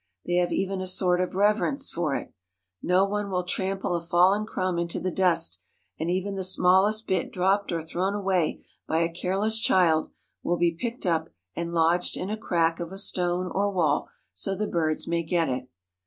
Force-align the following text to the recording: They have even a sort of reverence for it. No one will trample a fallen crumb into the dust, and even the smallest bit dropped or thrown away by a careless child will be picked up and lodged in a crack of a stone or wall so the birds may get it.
They 0.25 0.37
have 0.37 0.51
even 0.51 0.81
a 0.81 0.87
sort 0.87 1.21
of 1.21 1.35
reverence 1.35 1.91
for 1.91 2.15
it. 2.15 2.33
No 2.81 3.05
one 3.05 3.29
will 3.29 3.43
trample 3.43 3.93
a 3.95 4.01
fallen 4.01 4.47
crumb 4.47 4.79
into 4.79 4.99
the 4.99 5.11
dust, 5.11 5.61
and 5.99 6.09
even 6.09 6.33
the 6.33 6.43
smallest 6.43 7.05
bit 7.05 7.31
dropped 7.31 7.71
or 7.71 7.83
thrown 7.83 8.15
away 8.15 8.63
by 8.87 9.01
a 9.01 9.13
careless 9.13 9.59
child 9.59 10.09
will 10.41 10.57
be 10.57 10.73
picked 10.73 11.05
up 11.05 11.29
and 11.55 11.71
lodged 11.71 12.17
in 12.17 12.31
a 12.31 12.35
crack 12.35 12.79
of 12.79 12.91
a 12.91 12.97
stone 12.97 13.47
or 13.53 13.69
wall 13.69 14.09
so 14.33 14.55
the 14.55 14.65
birds 14.65 15.07
may 15.07 15.21
get 15.21 15.49
it. 15.49 15.69